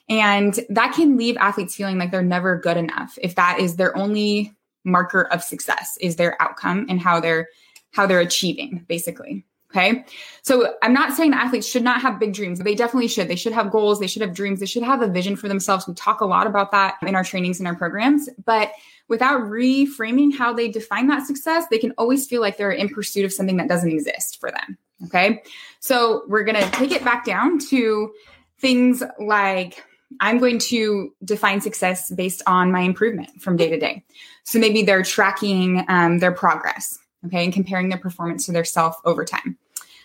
And 0.09 0.59
that 0.71 0.93
can 0.95 1.17
leave 1.17 1.37
athletes 1.37 1.77
feeling 1.77 1.99
like 1.99 2.11
they're 2.11 2.23
never 2.23 2.59
good 2.59 2.77
enough 2.77 3.17
if 3.23 3.37
that 3.37 3.61
is 3.61 3.77
their 3.77 3.97
only 3.97 4.53
marker 4.85 5.23
of 5.33 5.43
success 5.43 5.97
is 6.01 6.17
their 6.17 6.41
outcome 6.43 6.87
and 6.89 7.01
how 7.01 7.21
they're 7.21 7.49
how 7.93 8.07
they're 8.07 8.21
achieving 8.21 8.85
basically. 8.89 9.45
Okay. 9.71 10.05
So 10.43 10.75
I'm 10.83 10.93
not 10.93 11.13
saying 11.13 11.33
athletes 11.33 11.67
should 11.67 11.85
not 11.85 12.01
have 12.01 12.19
big 12.19 12.35
dreams. 12.35 12.59
They 12.59 12.75
definitely 12.75 13.07
should. 13.07 13.29
They 13.29 13.37
should 13.37 13.53
have 13.53 13.71
goals. 13.71 14.01
They 14.01 14.09
should 14.09 14.23
have 14.23 14.35
dreams. 14.35 14.59
They 14.59 14.67
should 14.67 14.83
have 14.83 15.01
a 15.01 15.07
vision 15.07 15.37
for 15.37 15.47
themselves. 15.47 15.87
We 15.87 15.95
talk 15.95 16.21
a 16.21 16.27
lot 16.27 16.49
about 16.49 16.73
that 16.73 16.97
in 17.03 17.15
our 17.15 17.23
trainings 17.23 17.61
and 17.61 17.69
our 17.69 17.77
programs. 17.77 18.29
But 18.45 18.73
without 19.07 19.43
reframing 19.43 20.35
how 20.37 20.53
they 20.53 20.69
define 20.69 21.07
that 21.07 21.25
success, 21.25 21.67
they 21.71 21.79
can 21.79 21.93
always 21.99 22.27
feel 22.27 22.41
like 22.41 22.57
they're 22.57 22.73
in 22.73 22.89
pursuit 22.89 23.25
of 23.25 23.33
something 23.33 23.59
that 23.59 23.69
doesn't 23.69 23.93
exist 23.93 24.41
for 24.41 24.51
them. 24.51 24.77
Okay. 25.07 25.41
So 25.79 26.25
we're 26.27 26.45
going 26.45 26.63
to 26.63 26.71
take 26.73 26.91
it 26.91 27.05
back 27.05 27.25
down 27.25 27.61
to 27.69 28.13
things 28.59 29.05
like 29.21 29.85
I'm 30.19 30.39
going 30.39 30.59
to 30.59 31.15
define 31.25 31.61
success 31.61 32.11
based 32.11 32.43
on 32.49 32.73
my 32.73 32.81
improvement 32.81 33.41
from 33.41 33.57
day 33.57 33.71
to 33.71 33.79
day. 33.79 34.05
So 34.43 34.59
maybe 34.59 34.83
they're 34.83 35.05
tracking 35.05 35.85
um, 35.87 36.19
their 36.19 36.33
progress 36.33 36.99
okay, 37.27 37.45
and 37.45 37.53
comparing 37.53 37.89
their 37.89 37.99
performance 37.99 38.47
to 38.47 38.53
their 38.53 38.65
self 38.65 38.97
over 39.05 39.25
time. 39.25 39.57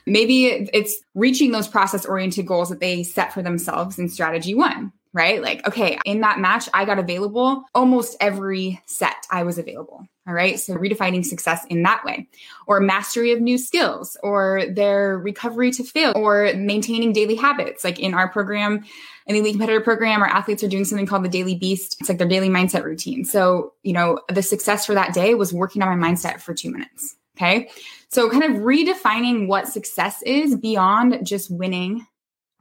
Maybe 0.05 0.69
it's 0.73 0.97
reaching 1.13 1.51
those 1.51 1.67
process 1.67 2.05
oriented 2.05 2.45
goals 2.45 2.69
that 2.69 2.79
they 2.79 3.03
set 3.03 3.33
for 3.33 3.41
themselves 3.41 3.97
in 3.97 4.09
strategy 4.09 4.53
one, 4.53 4.91
right? 5.13 5.41
Like, 5.41 5.67
okay, 5.67 5.97
in 6.05 6.21
that 6.21 6.39
match, 6.39 6.69
I 6.73 6.85
got 6.85 6.99
available 6.99 7.63
almost 7.73 8.15
every 8.19 8.81
set 8.85 9.25
I 9.31 9.43
was 9.43 9.57
available. 9.57 10.07
All 10.27 10.33
right. 10.33 10.59
So 10.59 10.73
redefining 10.73 11.23
success 11.23 11.63
in 11.69 11.83
that 11.83 12.03
way, 12.03 12.27
or 12.65 12.79
mastery 12.79 13.31
of 13.31 13.41
new 13.41 13.59
skills, 13.59 14.17
or 14.23 14.63
their 14.73 15.19
recovery 15.19 15.69
to 15.71 15.83
fail, 15.83 16.13
or 16.15 16.51
maintaining 16.55 17.13
daily 17.13 17.35
habits. 17.35 17.83
Like 17.83 17.99
in 17.99 18.15
our 18.15 18.27
program, 18.27 18.83
in 19.27 19.33
the 19.33 19.39
elite 19.39 19.53
competitor 19.53 19.81
program, 19.81 20.23
our 20.23 20.27
athletes 20.27 20.63
are 20.63 20.67
doing 20.67 20.83
something 20.83 21.05
called 21.05 21.23
the 21.23 21.29
daily 21.29 21.53
beast. 21.53 21.97
It's 21.99 22.09
like 22.09 22.17
their 22.17 22.27
daily 22.27 22.49
mindset 22.49 22.83
routine. 22.83 23.23
So, 23.23 23.73
you 23.83 23.93
know, 23.93 24.19
the 24.29 24.41
success 24.41 24.87
for 24.87 24.95
that 24.95 25.13
day 25.13 25.35
was 25.35 25.53
working 25.53 25.83
on 25.83 25.95
my 25.95 26.09
mindset 26.09 26.41
for 26.41 26.55
two 26.55 26.71
minutes. 26.71 27.15
Okay. 27.35 27.69
So 28.09 28.29
kind 28.29 28.43
of 28.43 28.61
redefining 28.61 29.47
what 29.47 29.67
success 29.67 30.21
is 30.23 30.55
beyond 30.55 31.25
just 31.25 31.51
winning. 31.51 32.05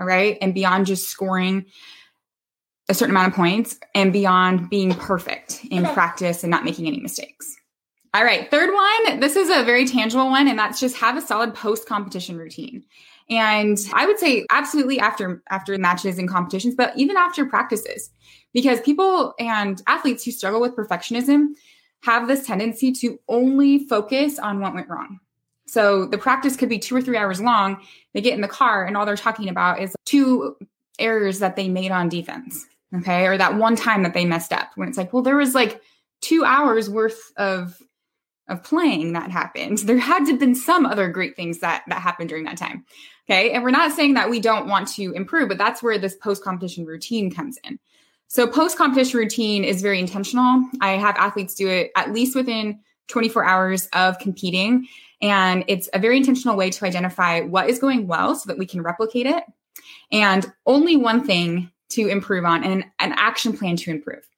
All 0.00 0.06
right. 0.06 0.36
And 0.40 0.52
beyond 0.52 0.86
just 0.86 1.08
scoring 1.08 1.66
a 2.88 2.94
certain 2.94 3.14
amount 3.14 3.28
of 3.28 3.34
points 3.34 3.78
and 3.94 4.12
beyond 4.12 4.68
being 4.68 4.94
perfect 4.94 5.64
in 5.70 5.84
practice 5.86 6.42
and 6.42 6.50
not 6.50 6.64
making 6.64 6.86
any 6.86 7.00
mistakes. 7.00 7.56
All 8.12 8.22
right, 8.22 8.48
third 8.48 8.72
one. 8.72 9.18
This 9.18 9.34
is 9.34 9.50
a 9.50 9.64
very 9.64 9.86
tangible 9.86 10.26
one, 10.30 10.46
and 10.46 10.56
that's 10.56 10.78
just 10.78 10.96
have 10.98 11.16
a 11.16 11.20
solid 11.20 11.52
post 11.52 11.88
competition 11.88 12.36
routine. 12.36 12.84
And 13.28 13.76
I 13.92 14.06
would 14.06 14.18
say 14.18 14.46
absolutely 14.50 15.00
after 15.00 15.42
after 15.50 15.76
matches 15.78 16.18
and 16.18 16.28
competitions, 16.28 16.76
but 16.76 16.96
even 16.96 17.16
after 17.16 17.44
practices, 17.44 18.10
because 18.52 18.80
people 18.82 19.34
and 19.40 19.82
athletes 19.88 20.24
who 20.24 20.30
struggle 20.30 20.60
with 20.60 20.76
perfectionism 20.76 21.54
have 22.04 22.28
this 22.28 22.46
tendency 22.46 22.92
to 22.92 23.18
only 23.28 23.86
focus 23.86 24.38
on 24.38 24.60
what 24.60 24.74
went 24.74 24.88
wrong. 24.88 25.20
So 25.66 26.06
the 26.06 26.18
practice 26.18 26.56
could 26.56 26.68
be 26.68 26.78
two 26.78 26.94
or 26.94 27.00
three 27.00 27.16
hours 27.16 27.40
long. 27.40 27.82
They 28.12 28.20
get 28.20 28.34
in 28.34 28.42
the 28.42 28.48
car 28.48 28.84
and 28.84 28.96
all 28.96 29.06
they're 29.06 29.16
talking 29.16 29.48
about 29.48 29.80
is 29.80 29.94
two 30.04 30.56
errors 30.98 31.38
that 31.40 31.56
they 31.56 31.68
made 31.68 31.90
on 31.90 32.08
defense 32.08 32.66
okay 32.94 33.26
or 33.26 33.36
that 33.36 33.56
one 33.56 33.76
time 33.76 34.02
that 34.02 34.14
they 34.14 34.24
messed 34.24 34.52
up 34.52 34.70
when 34.76 34.88
it's 34.88 34.98
like 34.98 35.12
well 35.12 35.22
there 35.22 35.36
was 35.36 35.54
like 35.54 35.80
two 36.20 36.44
hours 36.44 36.88
worth 36.88 37.32
of 37.36 37.80
of 38.48 38.62
playing 38.62 39.12
that 39.14 39.30
happened 39.30 39.78
there 39.78 39.98
had 39.98 40.24
to 40.24 40.32
have 40.32 40.40
been 40.40 40.54
some 40.54 40.86
other 40.86 41.08
great 41.08 41.34
things 41.34 41.60
that 41.60 41.82
that 41.88 42.00
happened 42.00 42.28
during 42.28 42.44
that 42.44 42.56
time 42.56 42.84
okay 43.28 43.52
and 43.52 43.62
we're 43.62 43.70
not 43.70 43.92
saying 43.92 44.14
that 44.14 44.30
we 44.30 44.38
don't 44.38 44.68
want 44.68 44.86
to 44.86 45.12
improve 45.12 45.48
but 45.48 45.58
that's 45.58 45.82
where 45.82 45.98
this 45.98 46.14
post 46.16 46.44
competition 46.44 46.84
routine 46.84 47.30
comes 47.30 47.58
in 47.64 47.78
so 48.28 48.46
post 48.46 48.76
competition 48.76 49.18
routine 49.18 49.64
is 49.64 49.82
very 49.82 49.98
intentional 49.98 50.62
i 50.80 50.92
have 50.92 51.16
athletes 51.16 51.54
do 51.54 51.68
it 51.68 51.90
at 51.96 52.12
least 52.12 52.34
within 52.34 52.78
24 53.08 53.44
hours 53.44 53.88
of 53.92 54.18
competing 54.18 54.86
and 55.20 55.64
it's 55.68 55.88
a 55.94 55.98
very 55.98 56.16
intentional 56.16 56.56
way 56.56 56.70
to 56.70 56.84
identify 56.84 57.40
what 57.40 57.68
is 57.68 57.78
going 57.78 58.06
well 58.06 58.34
so 58.34 58.46
that 58.46 58.58
we 58.58 58.66
can 58.66 58.82
replicate 58.82 59.26
it 59.26 59.44
and 60.12 60.50
only 60.66 60.96
one 60.96 61.24
thing 61.24 61.70
to 61.90 62.08
improve 62.08 62.44
on 62.44 62.64
and 62.64 62.84
an 62.98 63.12
action 63.16 63.56
plan 63.56 63.76
to 63.76 63.90
improve. 63.90 64.28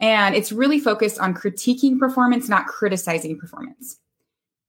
And 0.00 0.34
it's 0.34 0.52
really 0.52 0.78
focused 0.78 1.18
on 1.18 1.34
critiquing 1.34 1.98
performance, 1.98 2.48
not 2.48 2.66
criticizing 2.66 3.38
performance. 3.38 3.98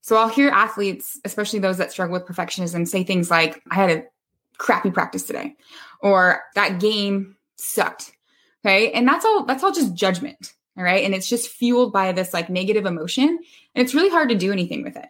So 0.00 0.16
I'll 0.16 0.28
hear 0.28 0.50
athletes, 0.50 1.20
especially 1.24 1.58
those 1.58 1.76
that 1.78 1.92
struggle 1.92 2.14
with 2.14 2.26
perfectionism, 2.26 2.88
say 2.88 3.04
things 3.04 3.30
like, 3.30 3.62
I 3.70 3.74
had 3.74 3.90
a 3.90 4.04
crappy 4.58 4.90
practice 4.90 5.22
today, 5.24 5.54
or 6.00 6.40
that 6.54 6.80
game 6.80 7.36
sucked. 7.56 8.12
Okay. 8.64 8.92
And 8.92 9.06
that's 9.06 9.24
all, 9.24 9.44
that's 9.44 9.62
all 9.64 9.72
just 9.72 9.94
judgment. 9.94 10.52
All 10.76 10.84
right. 10.84 11.04
And 11.04 11.14
it's 11.14 11.28
just 11.28 11.48
fueled 11.48 11.92
by 11.92 12.12
this 12.12 12.32
like 12.32 12.48
negative 12.48 12.86
emotion. 12.86 13.28
And 13.74 13.84
it's 13.84 13.94
really 13.94 14.10
hard 14.10 14.28
to 14.28 14.34
do 14.34 14.52
anything 14.52 14.82
with 14.82 14.96
it. 14.96 15.06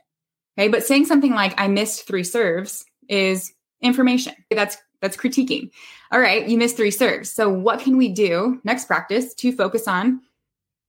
Okay. 0.59 0.69
But 0.69 0.85
saying 0.85 1.07
something 1.07 1.35
like, 1.35 1.59
I 1.61 1.69
missed 1.69 2.07
three 2.07 2.25
serves 2.25 2.85
is 3.09 3.53
information. 3.81 4.35
That's 4.51 4.77
that's 5.01 5.17
critiquing. 5.17 5.71
All 6.13 6.21
right, 6.21 6.47
you 6.47 6.59
missed 6.59 6.77
three 6.77 6.91
serves. 6.91 7.31
So, 7.31 7.49
what 7.49 7.81
can 7.81 7.97
we 7.97 8.09
do 8.09 8.61
next 8.65 8.87
practice 8.87 9.35
to 9.35 9.53
focus 9.53 9.89
on 9.89 10.21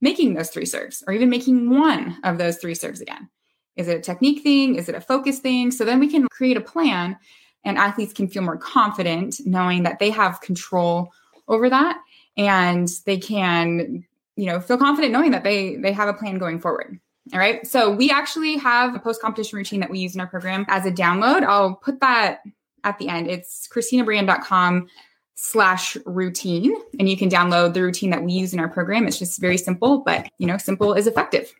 making 0.02 0.34
those 0.34 0.50
three 0.50 0.66
serves 0.66 1.04
or 1.08 1.14
even 1.14 1.30
making 1.30 1.70
one 1.70 2.18
of 2.24 2.38
those 2.38 2.58
three 2.58 2.76
serves 2.76 3.02
again? 3.02 3.30
Is 3.76 3.88
it 3.88 3.98
a 3.98 4.02
technique 4.02 4.44
thing? 4.44 4.76
Is 4.76 4.90
it 4.90 4.96
a 4.96 5.02
focus 5.02 5.40
thing? 5.40 5.72
So 5.72 5.86
then 5.86 6.00
we 6.00 6.10
can 6.10 6.28
create 6.28 6.58
a 6.58 6.62
plan 6.62 7.18
and 7.64 7.78
athletes 7.78 8.14
can 8.14 8.28
feel 8.28 8.42
more 8.42 8.58
confident 8.58 9.38
knowing 9.46 9.84
that 9.84 10.00
they 10.00 10.10
have 10.10 10.42
control 10.42 11.14
over 11.48 11.70
that 11.70 12.00
and 12.38 12.90
they 13.06 13.18
can, 13.18 14.06
you 14.36 14.46
know, 14.46 14.60
feel 14.60 14.78
confident 14.78 15.14
knowing 15.14 15.32
that 15.32 15.44
they 15.44 15.76
they 15.78 15.92
have 15.92 16.10
a 16.10 16.14
plan 16.14 16.38
going 16.38 16.60
forward. 16.60 17.00
All 17.34 17.40
right. 17.40 17.66
So 17.66 17.92
we 17.92 18.10
actually 18.10 18.58
have 18.58 18.96
a 18.96 19.00
post 19.00 19.22
competition 19.22 19.58
routine 19.58 19.80
that 19.82 19.90
we 19.90 20.00
use 20.00 20.16
in 20.16 20.22
our 20.22 20.28
program 20.28 20.66
as 20.68 20.86
a 20.86 20.92
download. 20.92 21.44
I'll 21.44 21.76
put 21.76 22.00
that 22.00 22.42
at 22.84 22.98
the 22.98 23.10
end. 23.10 23.30
It's 23.30 23.68
christinabryan.com 23.68 24.88
slash 25.36 25.98
routine. 26.06 26.76
And 27.00 27.08
you 27.08 27.16
can 27.16 27.30
download 27.30 27.74
the 27.74 27.84
routine 27.84 28.10
that 28.10 28.24
we 28.24 28.34
use 28.34 28.54
in 28.54 28.60
our 28.60 28.68
program. 28.68 29.08
It's 29.08 29.20
just 29.20 29.40
very 29.40 29.58
simple, 29.58 30.00
but 30.00 30.30
you 30.40 30.48
know, 30.48 30.58
simple 30.58 30.94
is 30.94 31.08
effective. 31.08 31.54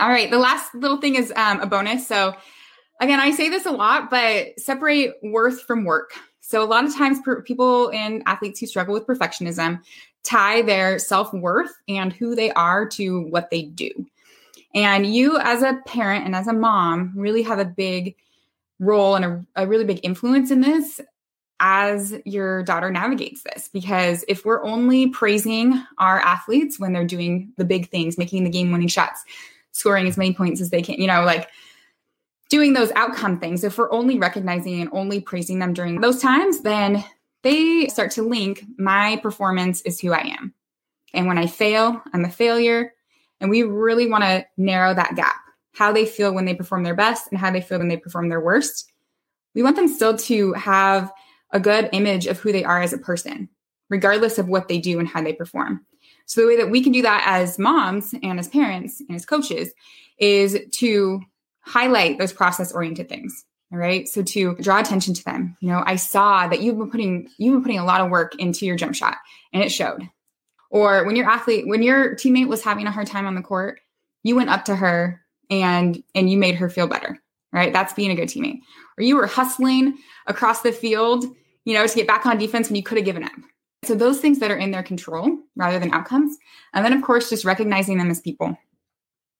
All 0.00 0.08
right. 0.08 0.30
The 0.30 0.38
last 0.38 0.74
little 0.74 0.98
thing 0.98 1.16
is 1.16 1.32
um, 1.36 1.60
a 1.60 1.66
bonus. 1.66 2.06
So 2.06 2.34
again, 3.00 3.20
I 3.20 3.30
say 3.32 3.48
this 3.48 3.66
a 3.66 3.70
lot, 3.70 4.10
but 4.10 4.58
separate 4.58 5.14
worth 5.22 5.62
from 5.62 5.84
work. 5.84 6.12
So 6.40 6.62
a 6.62 6.66
lot 6.66 6.84
of 6.84 6.94
times 6.94 7.18
per- 7.24 7.42
people 7.42 7.90
and 7.90 8.22
athletes 8.26 8.60
who 8.60 8.66
struggle 8.66 8.94
with 8.94 9.06
perfectionism 9.06 9.80
tie 10.24 10.62
their 10.62 10.98
self-worth 10.98 11.72
and 11.88 12.12
who 12.12 12.34
they 12.34 12.50
are 12.52 12.86
to 12.86 13.22
what 13.26 13.50
they 13.50 13.62
do. 13.62 13.90
And 14.74 15.06
you 15.06 15.38
as 15.38 15.62
a 15.62 15.80
parent 15.86 16.24
and 16.26 16.34
as 16.34 16.46
a 16.46 16.52
mom 16.52 17.12
really 17.16 17.42
have 17.42 17.58
a 17.58 17.64
big 17.64 18.16
role 18.78 19.16
and 19.16 19.24
a, 19.24 19.46
a 19.56 19.66
really 19.66 19.84
big 19.84 20.00
influence 20.02 20.50
in 20.50 20.60
this 20.60 21.00
as 21.60 22.14
your 22.24 22.62
daughter 22.62 22.90
navigates 22.90 23.42
this 23.42 23.68
because 23.72 24.24
if 24.28 24.44
we're 24.44 24.64
only 24.64 25.08
praising 25.08 25.82
our 25.98 26.20
athletes 26.20 26.78
when 26.78 26.92
they're 26.92 27.04
doing 27.04 27.52
the 27.56 27.64
big 27.64 27.88
things 27.88 28.16
making 28.16 28.44
the 28.44 28.50
game 28.50 28.70
winning 28.70 28.86
shots 28.86 29.24
scoring 29.72 30.06
as 30.06 30.16
many 30.16 30.32
points 30.32 30.60
as 30.60 30.70
they 30.70 30.80
can 30.80 30.94
you 31.00 31.06
know 31.08 31.24
like 31.24 31.48
doing 32.48 32.72
those 32.72 32.92
outcome 32.92 33.38
things 33.38 33.64
if 33.64 33.78
we're 33.78 33.92
only 33.92 34.18
recognizing 34.18 34.80
and 34.80 34.90
only 34.92 35.20
praising 35.20 35.58
them 35.58 35.72
during 35.72 36.00
those 36.00 36.20
times 36.20 36.60
then 36.60 37.04
they 37.42 37.86
start 37.88 38.10
to 38.10 38.22
link 38.22 38.64
my 38.78 39.16
performance 39.18 39.80
is 39.82 40.00
who 40.00 40.12
i 40.12 40.20
am 40.20 40.52
and 41.14 41.26
when 41.26 41.38
i 41.38 41.46
fail 41.46 42.02
i'm 42.12 42.24
a 42.24 42.30
failure 42.30 42.92
and 43.40 43.50
we 43.50 43.62
really 43.62 44.08
want 44.08 44.24
to 44.24 44.44
narrow 44.56 44.94
that 44.94 45.14
gap 45.14 45.36
how 45.78 45.92
they 45.92 46.04
feel 46.04 46.34
when 46.34 46.44
they 46.44 46.54
perform 46.54 46.82
their 46.82 46.96
best 46.96 47.28
and 47.30 47.38
how 47.38 47.52
they 47.52 47.60
feel 47.60 47.78
when 47.78 47.88
they 47.88 47.96
perform 47.96 48.28
their 48.28 48.40
worst. 48.40 48.90
We 49.54 49.62
want 49.62 49.76
them 49.76 49.86
still 49.86 50.16
to 50.18 50.52
have 50.54 51.12
a 51.52 51.60
good 51.60 51.88
image 51.92 52.26
of 52.26 52.38
who 52.40 52.50
they 52.50 52.64
are 52.64 52.82
as 52.82 52.92
a 52.92 52.98
person, 52.98 53.48
regardless 53.88 54.38
of 54.38 54.48
what 54.48 54.66
they 54.66 54.78
do 54.78 54.98
and 54.98 55.06
how 55.06 55.22
they 55.22 55.32
perform. 55.32 55.86
So, 56.26 56.40
the 56.40 56.48
way 56.48 56.56
that 56.56 56.70
we 56.70 56.82
can 56.82 56.92
do 56.92 57.02
that 57.02 57.22
as 57.26 57.58
moms 57.58 58.12
and 58.22 58.40
as 58.40 58.48
parents 58.48 59.00
and 59.08 59.14
as 59.14 59.24
coaches 59.24 59.72
is 60.18 60.58
to 60.72 61.22
highlight 61.68 62.18
those 62.18 62.32
process 62.32 62.72
oriented 62.72 63.08
things. 63.08 63.44
All 63.70 63.78
right. 63.78 64.08
So 64.08 64.22
to 64.22 64.54
draw 64.56 64.80
attention 64.80 65.12
to 65.12 65.24
them, 65.24 65.56
you 65.60 65.68
know, 65.68 65.82
I 65.84 65.96
saw 65.96 66.48
that 66.48 66.62
you've 66.62 66.78
been 66.78 66.90
putting 66.90 67.28
you've 67.36 67.52
been 67.52 67.62
putting 67.62 67.78
a 67.78 67.84
lot 67.84 68.00
of 68.00 68.10
work 68.10 68.34
into 68.36 68.64
your 68.64 68.76
jump 68.76 68.94
shot 68.94 69.16
and 69.52 69.62
it 69.62 69.70
showed. 69.70 70.08
Or 70.70 71.04
when 71.04 71.16
your 71.16 71.28
athlete, 71.28 71.66
when 71.66 71.82
your 71.82 72.14
teammate 72.14 72.48
was 72.48 72.62
having 72.62 72.86
a 72.86 72.90
hard 72.90 73.06
time 73.06 73.26
on 73.26 73.34
the 73.34 73.42
court, 73.42 73.80
you 74.22 74.36
went 74.36 74.50
up 74.50 74.64
to 74.66 74.76
her 74.76 75.20
and 75.50 76.02
and 76.14 76.30
you 76.30 76.38
made 76.38 76.54
her 76.54 76.70
feel 76.70 76.88
better. 76.88 77.18
Right. 77.52 77.72
That's 77.72 77.92
being 77.92 78.10
a 78.10 78.14
good 78.14 78.28
teammate. 78.28 78.60
Or 78.96 79.04
you 79.04 79.16
were 79.16 79.26
hustling 79.26 79.98
across 80.26 80.62
the 80.62 80.72
field, 80.72 81.24
you 81.64 81.74
know, 81.74 81.86
to 81.86 81.94
get 81.94 82.06
back 82.06 82.24
on 82.24 82.38
defense 82.38 82.68
when 82.68 82.76
you 82.76 82.82
could 82.82 82.98
have 82.98 83.04
given 83.04 83.24
up. 83.24 83.32
So 83.84 83.94
those 83.94 84.20
things 84.20 84.38
that 84.38 84.50
are 84.50 84.56
in 84.56 84.70
their 84.70 84.82
control 84.82 85.38
rather 85.56 85.78
than 85.78 85.92
outcomes. 85.92 86.36
And 86.72 86.84
then 86.84 86.94
of 86.94 87.02
course 87.02 87.28
just 87.28 87.44
recognizing 87.44 87.98
them 87.98 88.10
as 88.10 88.20
people 88.20 88.56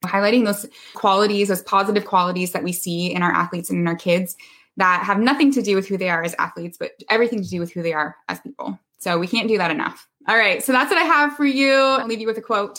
highlighting 0.05 0.45
those 0.45 0.67
qualities, 0.95 1.49
those 1.49 1.63
positive 1.63 2.05
qualities 2.05 2.53
that 2.53 2.63
we 2.63 2.73
see 2.73 3.13
in 3.13 3.23
our 3.23 3.33
athletes 3.33 3.71
and 3.71 3.79
in 3.79 3.89
our 3.89 3.97
kids 3.97 4.37
that 4.77 5.03
have 5.05 5.19
nothing 5.19 5.53
to 5.53 5.63
do 5.63 5.75
with 5.75 5.89
who 5.89 5.97
they 5.97 6.09
are 6.09 6.23
as 6.23 6.35
athletes, 6.39 6.79
but 6.79 6.93
everything 7.11 7.43
to 7.43 7.49
do 7.49 7.61
with 7.61 7.73
who 7.73 7.83
they 7.83 7.93
are 7.93 8.17
as 8.29 8.41
people. 8.41 8.79
So 8.99 9.19
we 9.19 9.27
can't 9.27 9.49
do 9.49 9.59
that 9.59 9.71
enough. 9.71 10.09
All 10.29 10.37
right. 10.37 10.63
So 10.63 10.73
that's 10.73 10.91
what 10.91 11.01
I 11.01 11.05
have 11.05 11.37
for 11.37 11.45
you. 11.45 11.73
I'll 11.73 12.07
leave 12.07 12.21
you 12.21 12.27
with 12.27 12.39
a 12.39 12.43
quote. 12.43 12.79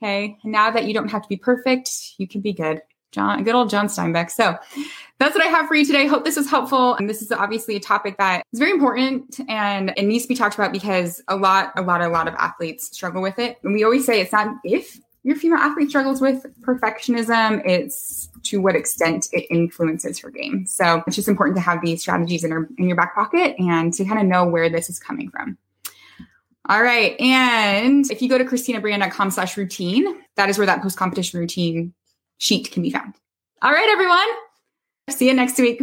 Okay. 0.00 0.36
Now 0.44 0.70
that 0.70 0.84
you 0.84 0.94
don't 0.94 1.08
have 1.08 1.22
to 1.22 1.28
be 1.28 1.36
perfect, 1.36 1.90
you 2.18 2.28
can 2.28 2.42
be 2.42 2.52
good. 2.52 2.80
John, 3.12 3.44
good 3.44 3.54
old 3.54 3.70
John 3.70 3.86
Steinbeck. 3.86 4.30
So 4.30 4.58
that's 5.18 5.34
what 5.34 5.42
I 5.42 5.48
have 5.48 5.66
for 5.66 5.74
you 5.74 5.86
today. 5.86 6.06
Hope 6.06 6.24
this 6.24 6.36
was 6.36 6.50
helpful. 6.50 6.94
And 6.94 7.08
this 7.08 7.22
is 7.22 7.32
obviously 7.32 7.76
a 7.76 7.80
topic 7.80 8.18
that 8.18 8.42
is 8.52 8.58
very 8.58 8.72
important 8.72 9.40
and 9.48 9.94
it 9.96 10.02
needs 10.02 10.24
to 10.24 10.28
be 10.28 10.34
talked 10.34 10.54
about 10.54 10.70
because 10.70 11.22
a 11.28 11.36
lot, 11.36 11.72
a 11.76 11.82
lot, 11.82 12.02
a 12.02 12.08
lot 12.08 12.28
of 12.28 12.34
athletes 12.34 12.94
struggle 12.94 13.22
with 13.22 13.38
it. 13.38 13.56
And 13.62 13.72
we 13.72 13.84
always 13.84 14.04
say 14.04 14.20
it's 14.20 14.32
not 14.32 14.56
if 14.64 15.00
your 15.26 15.34
female 15.34 15.58
athlete 15.58 15.88
struggles 15.88 16.20
with 16.20 16.46
perfectionism, 16.60 17.60
it's 17.66 18.28
to 18.44 18.60
what 18.60 18.76
extent 18.76 19.26
it 19.32 19.44
influences 19.50 20.20
her 20.20 20.30
game. 20.30 20.64
So 20.68 21.02
it's 21.04 21.16
just 21.16 21.26
important 21.26 21.56
to 21.56 21.62
have 21.62 21.82
these 21.82 22.00
strategies 22.00 22.44
in, 22.44 22.52
her, 22.52 22.68
in 22.78 22.86
your 22.86 22.96
back 22.96 23.16
pocket 23.16 23.56
and 23.58 23.92
to 23.94 24.04
kind 24.04 24.20
of 24.20 24.26
know 24.26 24.46
where 24.46 24.70
this 24.70 24.88
is 24.88 25.00
coming 25.00 25.28
from. 25.28 25.58
All 26.68 26.80
right. 26.80 27.20
And 27.20 28.08
if 28.08 28.22
you 28.22 28.28
go 28.28 28.38
to 28.38 28.44
christinabryan.com 28.44 29.32
slash 29.32 29.56
routine, 29.56 30.06
that 30.36 30.48
is 30.48 30.58
where 30.58 30.66
that 30.66 30.80
post 30.80 30.96
competition 30.96 31.40
routine 31.40 31.92
sheet 32.38 32.70
can 32.70 32.84
be 32.84 32.90
found. 32.90 33.14
All 33.62 33.72
right, 33.72 33.88
everyone. 33.90 34.28
See 35.10 35.26
you 35.26 35.34
next 35.34 35.58
week. 35.58 35.82